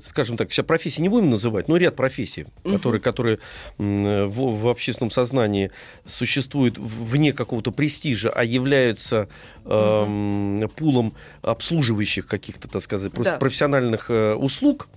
[0.04, 3.40] скажем так, сейчас профессии не будем называть, но ряд профессий, которые, которые
[3.80, 5.72] м, в, в общественном сознании
[6.06, 9.28] существуют вне какого-то престижа, а являются
[9.66, 13.38] эм, пулом обслуживающих каких-то, так сказать, Да.
[13.38, 14.88] профессиональных э, услуг,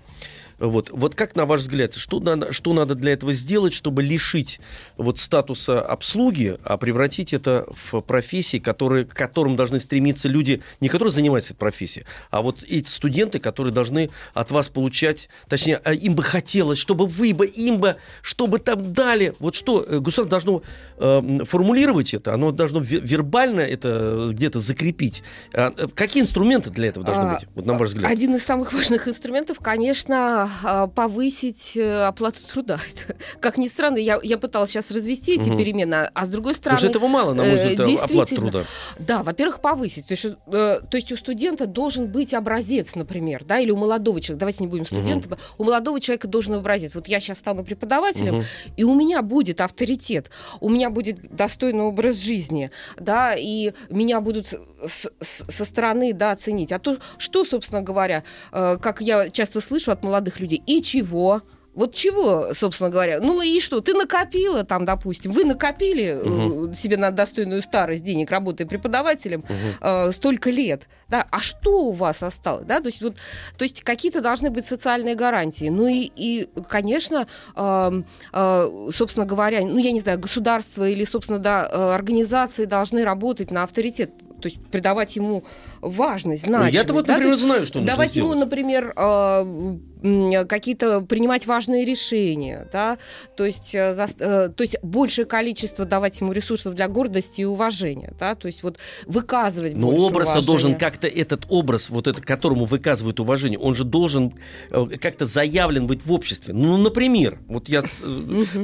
[0.59, 4.61] Вот, вот как на ваш взгляд, что надо, что надо для этого сделать, чтобы лишить
[4.97, 10.89] вот статуса обслуги, а превратить это в профессии, которые, к которым должны стремиться люди, не
[10.89, 15.93] которые занимаются этой профессией, а вот эти студенты, которые должны от вас получать, точнее, а
[15.93, 20.29] им бы хотелось, чтобы вы бы им бы, чтобы там дали, вот что э, государство
[20.29, 20.63] должно
[20.99, 25.23] э, формулировать это, оно должно вербально это где-то закрепить.
[25.55, 28.11] А, э, какие инструменты для этого должны а, быть, вот на ваш взгляд?
[28.11, 30.48] Один из самых важных инструментов, конечно,
[30.95, 32.79] повысить э, оплату труда.
[33.41, 35.59] Как ни странно, я, я пыталась сейчас развести эти угу.
[35.59, 36.79] перемены, а с другой стороны...
[36.79, 38.65] Потому этого мало, на мой взгляд, э, оплаты труда.
[38.99, 40.07] Да, во-первых, повысить.
[40.07, 44.21] То есть, э, то есть у студента должен быть образец, например, да, или у молодого
[44.21, 45.41] человека, давайте не будем студентами, угу.
[45.59, 46.95] у молодого человека должен образец.
[46.95, 48.45] Вот я сейчас стану преподавателем, угу.
[48.77, 50.31] и у меня будет авторитет,
[50.61, 54.55] у меня будет достойный образ жизни, да, и меня будут
[54.87, 56.73] с, с, со стороны, да, оценить.
[56.73, 61.43] А то, что, собственно говоря, э, как я часто слышу от молодых людей, и чего?
[61.79, 63.21] Вот чего, собственно говоря?
[63.21, 63.81] Ну и что?
[63.81, 66.75] Ты накопила там, допустим, вы накопили угу.
[66.75, 69.55] себе на достойную старость денег, работая преподавателем, угу.
[69.81, 71.25] э, столько лет, да?
[71.31, 72.81] А что у вас осталось, да?
[72.81, 73.15] То есть вот,
[73.57, 75.69] то есть какие-то должны быть социальные гарантии.
[75.69, 81.39] Ну и, и конечно, э, э, собственно говоря, ну я не знаю, государство или, собственно,
[81.39, 85.45] да, э, организации должны работать на авторитет то есть придавать ему
[85.81, 86.73] важность, значимость.
[86.73, 87.37] Ну, я-то вот, например, да?
[87.37, 92.99] знаю, что Давать ему, например, э, какие-то принимать важные решения, да,
[93.37, 97.45] то есть, э, за, э, то есть большее количество давать ему ресурсов для гордости и
[97.45, 102.65] уважения, да, то есть вот выказывать Но образ должен как-то этот образ, вот это, которому
[102.65, 104.33] выказывают уважение, он же должен
[104.71, 106.55] э, как-то заявлен быть в обществе.
[106.55, 107.83] Ну, например, вот я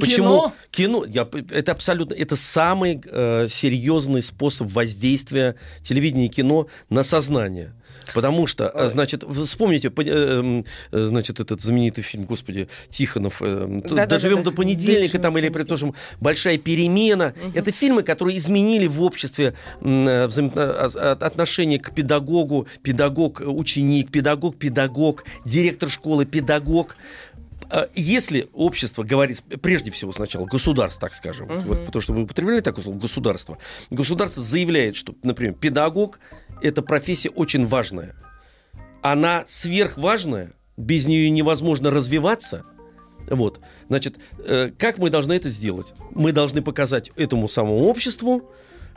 [0.00, 7.02] почему кино, я, это абсолютно, это самый э, серьезный способ воздействия телевидения и кино на
[7.02, 7.74] сознание.
[8.12, 13.80] Потому что, а, значит, вспомните, э, эм, э, значит, этот знаменитый фильм, господи, Тихонов, э,
[13.84, 17.34] да, «Доживем да, да, до понедельника», там, или, том, «Большая перемена».
[17.36, 17.52] Угу.
[17.58, 26.96] Это фильмы, которые изменили в обществе отношение к педагогу, педагог-ученик, педагог-педагог, директор школы, педагог
[27.94, 31.66] если общество говорит, прежде всего сначала, государство, так скажем, uh-huh.
[31.66, 33.58] вот, потому что вы употребляли такое слово, государство,
[33.90, 36.20] государство заявляет, что, например, педагог
[36.62, 38.14] эта профессия очень важная.
[39.02, 42.64] Она сверхважная, без нее невозможно развиваться.
[43.28, 45.94] Вот, значит, э, как мы должны это сделать?
[46.10, 48.50] Мы должны показать этому самому обществу,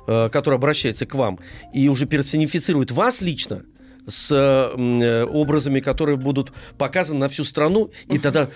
[0.08, 1.40] э, которое обращается к вам,
[1.74, 3.64] и уже персонифицирует вас лично,
[4.08, 8.50] с э, образами, которые будут показаны на всю страну, и тогда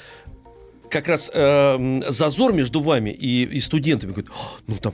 [0.89, 4.31] как раз э, зазор между вами и, и студентами говорит,
[4.67, 4.93] ну там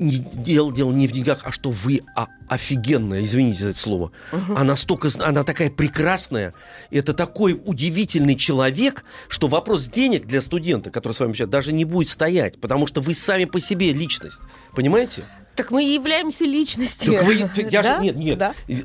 [0.00, 4.12] не, дело, дело не в деньгах, а что вы а, офигенная, извините за это слово.
[4.32, 4.56] Угу.
[4.56, 6.54] Она столько, она такая прекрасная,
[6.90, 11.84] это такой удивительный человек, что вопрос денег для студента, который с вами сейчас, даже не
[11.84, 14.38] будет стоять, потому что вы сами по себе личность.
[14.74, 15.24] Понимаете?
[15.60, 17.12] Так мы и являемся личностью.
[17.12, 17.34] Так вы,
[17.70, 18.38] я же, нет, нет.
[18.38, 18.54] Да?
[18.66, 18.82] Э,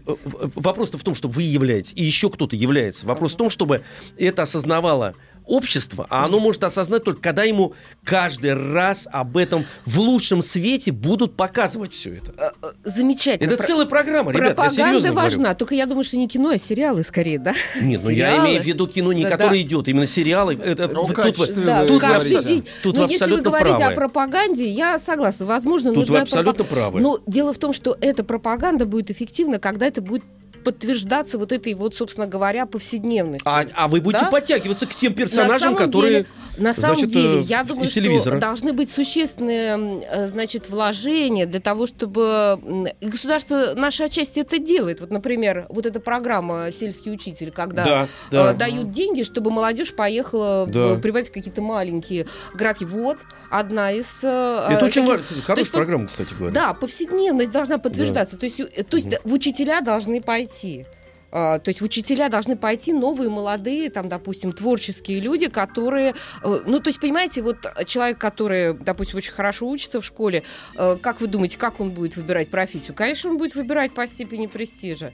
[0.55, 3.05] вопрос-то в том, что вы являетесь, и еще кто-то является.
[3.05, 3.81] Вопрос в том, чтобы
[4.17, 5.15] это осознавало
[5.47, 10.91] общество, а оно может осознать только, когда ему каждый раз об этом в лучшем свете
[10.91, 12.34] будут показывать все это.
[12.38, 13.51] Э, э, замечательно.
[13.51, 15.58] Это целая программа, ребят, я серьезно важна, говорю.
[15.58, 17.53] только я думаю, что не кино, а сериалы скорее, да?
[17.79, 19.62] Нет, ну я имею в виду кино, не да, которое да.
[19.62, 20.55] идет, именно сериалы.
[20.55, 22.65] Это, ну, тут, да, тут, вы, день.
[22.84, 23.93] тут Но вы если вы говорите правы.
[23.93, 25.45] о пропаганде, я согласна.
[25.45, 26.69] Возможно, тут вы абсолютно пропаг...
[26.69, 27.01] правы.
[27.01, 30.23] Но дело в том, что эта пропаганда будет эффективна, когда это будет
[30.65, 33.49] подтверждаться вот этой вот, собственно говоря, повседневностью.
[33.49, 34.32] А, а вы будете да?
[34.32, 36.12] подтягиваться к тем персонажам, на которые...
[36.12, 36.25] Деле,
[36.58, 41.60] на самом значит, деле, э, я думаю, что должны быть существенные, э, значит, вложения для
[41.60, 42.60] того, чтобы...
[42.99, 45.01] И государство наше отчасти это делает.
[45.01, 48.51] Вот, например, вот эта программа «Сельский учитель», когда да, да.
[48.51, 50.95] Э, дают деньги, чтобы молодежь поехала да.
[50.95, 52.86] приводить какие-то маленькие градки.
[52.86, 53.17] Вот
[53.49, 54.17] одна из...
[54.19, 54.88] Это таких...
[54.88, 55.25] очень важно.
[55.45, 56.54] Хорошая программа, кстати говоря.
[56.54, 58.36] Да, повседневность должна подтверждаться.
[58.36, 58.39] Да.
[58.39, 59.36] То есть, то есть угу.
[59.36, 60.85] учителя должны пойти пойти.
[61.31, 66.15] А, то есть в учителя должны пойти новые, молодые, там, допустим, творческие люди, которые...
[66.43, 70.43] Э, ну, то есть, понимаете, вот человек, который, допустим, очень хорошо учится в школе,
[70.77, 72.93] э, как вы думаете, как он будет выбирать профессию?
[72.93, 75.11] Конечно, он будет выбирать по степени престижа.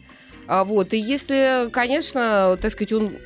[0.48, 3.18] А, вот, и если, конечно, так сказать, он...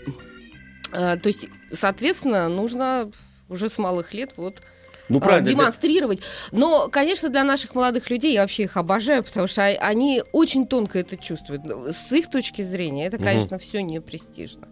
[0.94, 3.12] Э, то есть, соответственно, нужно
[3.50, 4.62] уже с малых лет вот
[5.10, 6.22] ну, правильно, демонстрировать.
[6.52, 11.00] Но, конечно, для наших молодых людей я вообще их обожаю, потому что они очень тонко
[11.00, 11.64] это чувствуют.
[11.66, 13.64] С их точки зрения это, конечно, угу.
[13.64, 14.68] все не престижно.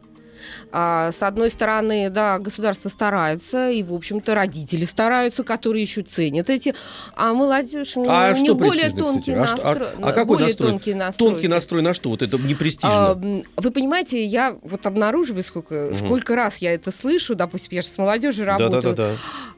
[0.72, 6.50] А, с одной стороны, да, государство старается, и, в общем-то, родители стараются, которые еще ценят
[6.50, 6.74] эти,
[7.15, 9.34] а молодежь, ну, А у них более тонкий?
[9.34, 9.88] А настрой.
[10.02, 10.69] а- а какой более настрой?
[10.69, 11.30] тонкий настрой.
[11.32, 12.10] Тонкий настрой на что?
[12.10, 13.13] Вот это не А,
[13.58, 17.98] Вы понимаете, я вот обнаруживаю, сколько, сколько раз я это слышу, допустим, я же с
[17.98, 18.82] молодежью работаю.
[18.82, 19.12] Да-да-да.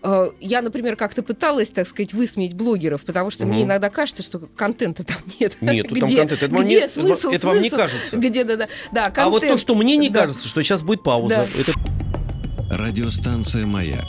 [0.07, 3.65] Э, Я, например, как-то пыталась, так сказать, высмеять блогеров, потому что мне Мгм.
[3.65, 5.57] иногда кажется, что контента там нет.
[5.59, 6.35] Там Где- контента.
[6.35, 8.15] Это вам где не- смысл, это вам не кажется.
[8.17, 9.59] Где, да, да, да, А вот то, контент.
[9.61, 10.21] что мне не Да.
[10.21, 11.47] кажется, что сейчас будет пауза.
[11.55, 11.59] Да.
[11.59, 11.73] Это
[12.69, 14.05] Радиостанция «Маяк»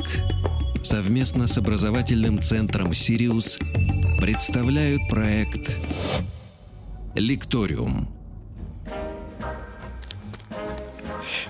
[0.82, 3.58] совместно с образовательным центром «Сириус»
[4.20, 5.78] представляют проект
[7.14, 8.15] «Лекториум».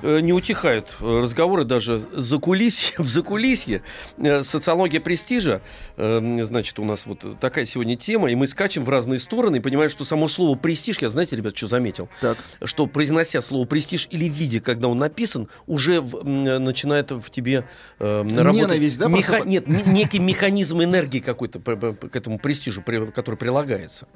[0.03, 3.83] Не утихают э, разговоры даже за кулисье, в закулисье.
[4.19, 5.61] Э, Социология престижа,
[5.97, 9.61] э, значит, у нас вот такая сегодня тема, и мы скачем в разные стороны и
[9.61, 12.09] понимаем, что само слово престиж, я знаете, ребят, что заметил?
[12.21, 12.39] Так.
[12.65, 17.65] Что произнося слово престиж или видя, когда он написан, уже в- начинает в тебе
[17.99, 18.55] э, работать.
[18.55, 19.45] Ненависть, да, меха-?
[19.45, 24.07] Нет, некий механизм энергии какой-то к этому престижу, который прилагается.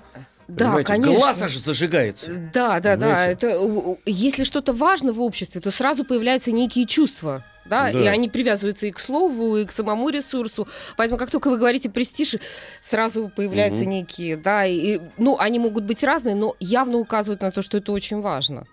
[0.50, 0.86] Да, Понимаете?
[0.92, 1.14] конечно.
[1.14, 2.32] Глаз аж зажигается.
[2.52, 3.06] Да, да, да.
[3.06, 3.46] Понимаете?
[3.46, 7.44] Это, у- у- если что-то важно в обществе, то сразу появляются некие чувства.
[7.66, 7.98] Да, Да.
[8.00, 10.66] и они привязываются и к слову, и к самому ресурсу.
[10.96, 12.34] Поэтому, как только вы говорите престиж,
[12.82, 13.90] сразу появляются Мгм.
[13.90, 17.92] некие, да, и, ну, они могут быть разные, но явно указывают на то, что это
[17.92, 18.66] очень важно.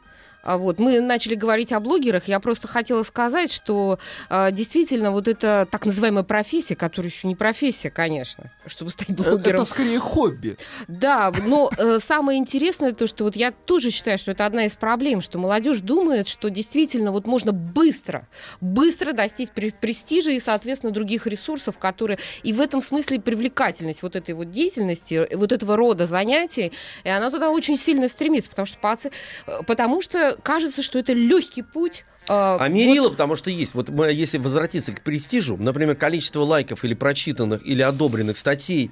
[0.47, 2.29] А вот мы начали говорить о блогерах.
[2.29, 7.35] Я просто хотела сказать, что э, действительно вот это так называемая профессия, которая еще не
[7.35, 9.55] профессия, конечно, чтобы стать Э, блогером.
[9.55, 10.57] Это скорее хобби.
[10.87, 14.77] Да, но э, самое интересное то, что вот я тоже считаю, что это одна из
[14.77, 18.25] проблем, что молодежь думает, что действительно вот можно быстро,
[18.61, 24.15] быстро достичь пре- престижа и, соответственно, других ресурсов, которые и в этом смысле привлекательность вот
[24.15, 26.71] этой вот деятельности, э, вот этого рода занятий,
[27.03, 28.79] и она туда очень сильно стремится, потому что,
[29.65, 32.05] потому что кажется, что это легкий путь.
[32.29, 32.67] Э, А
[33.01, 33.73] вот- потому что есть.
[33.73, 38.91] Вот мы, если возвратиться к престижу, например, количество лайков или прочитанных, или одобренных статей,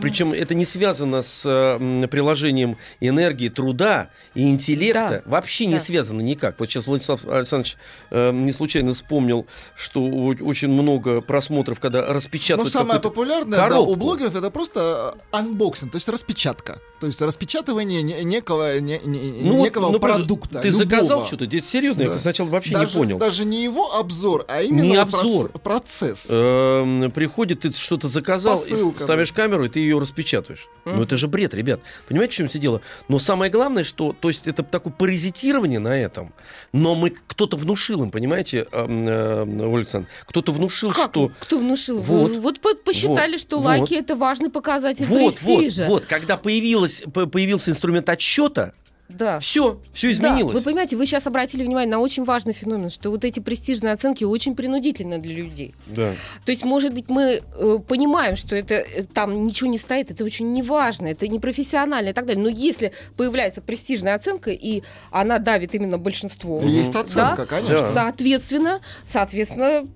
[0.00, 5.30] причем это не связано с э, м, приложением энергии, труда и интеллекта, Да.
[5.30, 5.80] вообще не Да.
[5.80, 6.58] связано никак.
[6.58, 7.76] Вот сейчас Владислав Александрович
[8.10, 13.80] э, не случайно вспомнил, что очень много просмотров, когда Но распечатывают самое какую-то популярное да,
[13.80, 16.78] у блогеров это просто анбоксинг, то есть распечатка.
[17.00, 20.60] То есть распечатывание не- некого, не- не- Ну, некого ну, продукта.
[20.60, 20.84] Ты любого.
[20.84, 21.44] заказал что-то?
[21.44, 22.02] Здесь серьезно?
[22.02, 22.18] Я Да.
[22.18, 23.18] сначала вообще даже, не понял.
[23.18, 25.48] Даже не его обзор, а именно Не проц- обзор.
[25.50, 26.28] процесс.
[26.30, 30.68] Эм, приходит, ты что-то заказал, и Посылка, ставишь камеру, и ты ее распечатываешь.
[30.84, 31.80] Ну, это же бред, ребят.
[32.08, 32.80] Понимаете, в чем все дело?
[33.08, 36.32] Но самое главное, что, то есть, это такое паразитирование на этом.
[36.72, 41.10] Но мы, кто-то внушил им, понимаете, эм, э, кто-то внушил, Как?
[41.10, 41.30] что...
[41.40, 42.00] Кто внушил?
[42.00, 42.30] Вот.
[42.30, 43.40] Вот, вот по- посчитали, Вот.
[43.40, 43.66] что Вот.
[43.66, 45.86] лайки это важный показатель Вот, вот, престижа.
[45.86, 48.72] вот, когда появилась, по- появился инструмент отсчета,
[49.08, 49.38] Да.
[49.40, 50.56] все, все Да, изменилось.
[50.56, 54.24] вы понимаете, вы сейчас обратили внимание на очень важный феномен, что вот эти престижные оценки
[54.24, 55.74] очень принудительны для людей.
[55.86, 56.12] Да.
[56.44, 60.24] То есть, может быть, мы э, понимаем, что это э, там ничего не стоит, это
[60.24, 62.42] очень неважно, это непрофессионально и так далее.
[62.42, 67.82] Но если появляется престижная оценка, и она давит именно большинство, Есть да, оценка, конечно.
[67.82, 67.92] Да.
[67.92, 69.86] соответственно, соответственно,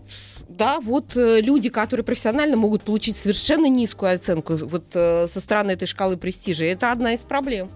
[0.60, 5.70] да, вот э, люди, которые профессионально могут получить совершенно низкую оценку вот э, со стороны
[5.70, 7.70] этой шкалы престижа, это одна из проблем.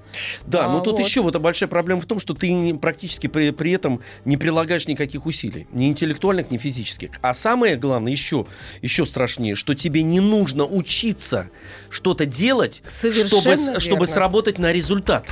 [0.47, 1.03] Да, но А, тут вот.
[1.03, 4.87] еще вот большая проблема в том, что ты не- практически при, при этом не прилагаешь
[4.87, 7.09] никаких усилий, ни интеллектуальных, ни физических.
[7.23, 8.45] А самое главное, еще,
[8.83, 11.49] еще страшнее, что тебе не нужно учиться
[11.89, 14.07] что-то делать, чтобы, Совершенно чтобы верно.
[14.07, 15.27] сработать на результат.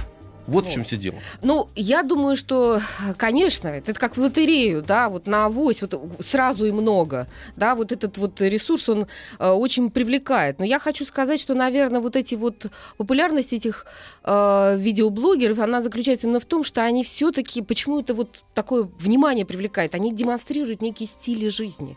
[0.47, 0.75] Вот в Вот.
[0.75, 1.17] чем все дело.
[1.43, 2.81] Ну, я думаю, что,
[3.17, 7.27] конечно, это как в лотерею, да, вот на авось, вот сразу и много,
[7.57, 9.07] да, вот этот вот ресурс, он
[9.39, 10.59] э, очень привлекает.
[10.59, 13.87] Но я хочу сказать, что, наверное, вот эти вот популярность этих
[14.25, 19.95] э, видеоблогеров, она заключается именно в том, что они все-таки почему-то вот такое внимание привлекают,
[19.95, 21.97] они демонстрируют некие стили жизни,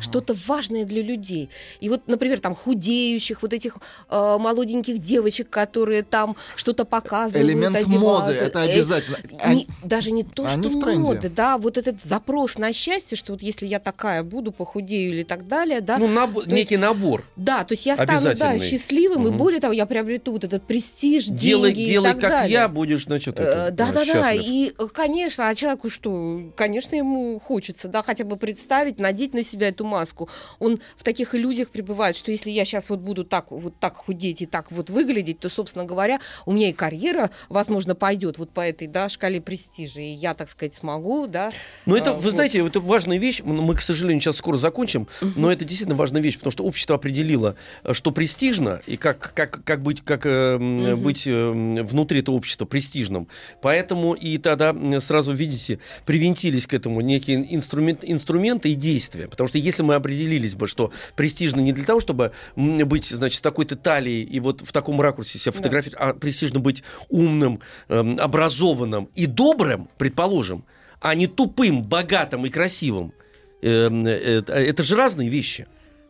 [0.00, 1.48] что-то важное для людей.
[1.80, 3.76] И вот, например, там худеющих, вот этих
[4.10, 9.18] э, молоденьких девочек, которые там что-то показывают, Элемент моды, это Э, обязательно.
[9.30, 10.58] не- Они- даже не то, что
[10.98, 15.22] моды, да, вот этот запрос на счастье, что вот если я такая буду, похудею или
[15.22, 17.24] так далее, да, ну, набор- то есть- некий набор.
[17.36, 19.36] да, то есть я стану, да, счастливым, и Мгм.
[19.38, 22.52] более того, я приобрету вот этот престиж, делай деньги делай и так как далее.
[22.52, 24.04] я, будешь, значит, это, Да, э, да, да.
[24.04, 24.42] счастлив.
[24.46, 26.40] И, э, конечно, а человеку что?
[26.56, 30.28] Конечно, ему хочется, да, хотя бы представить, надеть на себя эту маску.
[30.58, 34.42] Он в таких иллюзиях пребывает, что если я сейчас вот буду так вот так худеть
[34.42, 38.50] и так вот выглядеть, то, собственно говоря, у меня и карьера, возможно, возможно, пойдет вот
[38.50, 41.50] по этой да, шкале престижа, и я, так сказать, смогу, да.
[41.84, 42.32] Но это, а, вы вот.
[42.32, 43.42] знаете, это важная вещь.
[43.44, 47.56] Мы, к сожалению, сейчас скоро закончим, но это действительно важная вещь, потому что общество определило,
[47.84, 51.50] э, что престижно и как, как, как быть, как, э, быть э,
[51.82, 53.28] внутри этого общества престижным.
[53.60, 59.28] Поэтому и тогда сразу, видите, привинтились к этому некие инструмент, инструменты и действия.
[59.28, 63.76] Потому что если мы определились бы, что престижно не для того, чтобы быть, значит, такой-то
[63.76, 65.58] талией и вот в таком ракурсе себя Да.
[65.58, 70.64] фотографировать, а престижно быть умным, эм, образованным и добрым, предположим,
[71.00, 73.12] а не тупым, богатым и красивым.
[73.62, 75.66] Эм, э, э, Это же разные вещи.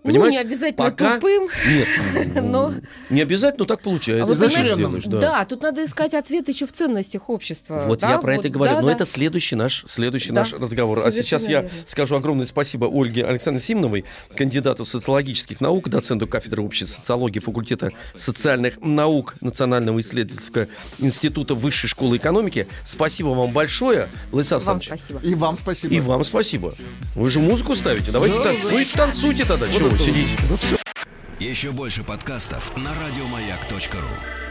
[0.07, 0.37] Ну, Понимаете?
[0.37, 1.49] не обязательно Пока- тупым.
[1.69, 2.75] Нет, Но-
[3.11, 4.23] не обязательно, но так получается.
[4.23, 5.21] А вот знаете, сделаешь, да.
[5.21, 5.45] да.
[5.45, 7.85] тут надо искать ответ еще в ценностях общества.
[7.87, 8.73] Вот да, я про это вот, и говорю.
[8.75, 8.93] да, Но да.
[8.93, 11.01] это следующий наш, следующий Да, наш разговор.
[11.01, 11.79] А сейчас совершенно я верно.
[11.87, 14.05] скажу огромное спасибо Ольге Александровне Симоновой,
[14.37, 22.17] кандидату социологических наук, доценту кафедры общей социологии факультета социальных наук Национального исследовательского института Высшей школы
[22.19, 22.69] экономики.
[22.87, 25.21] Спасибо вам большое, Лайсан Вам спасибо.
[25.21, 25.95] И вам спасибо.
[25.95, 26.73] И вам спасибо.
[27.15, 28.13] Вы же музыку ставите.
[28.13, 28.55] Давайте Да, так.
[28.71, 29.67] Ну и танцуйте тогда.
[29.69, 30.37] Чего сидите?
[30.49, 30.77] Ну все.
[31.39, 34.46] Еще больше подкастов на радиомаяк.ру.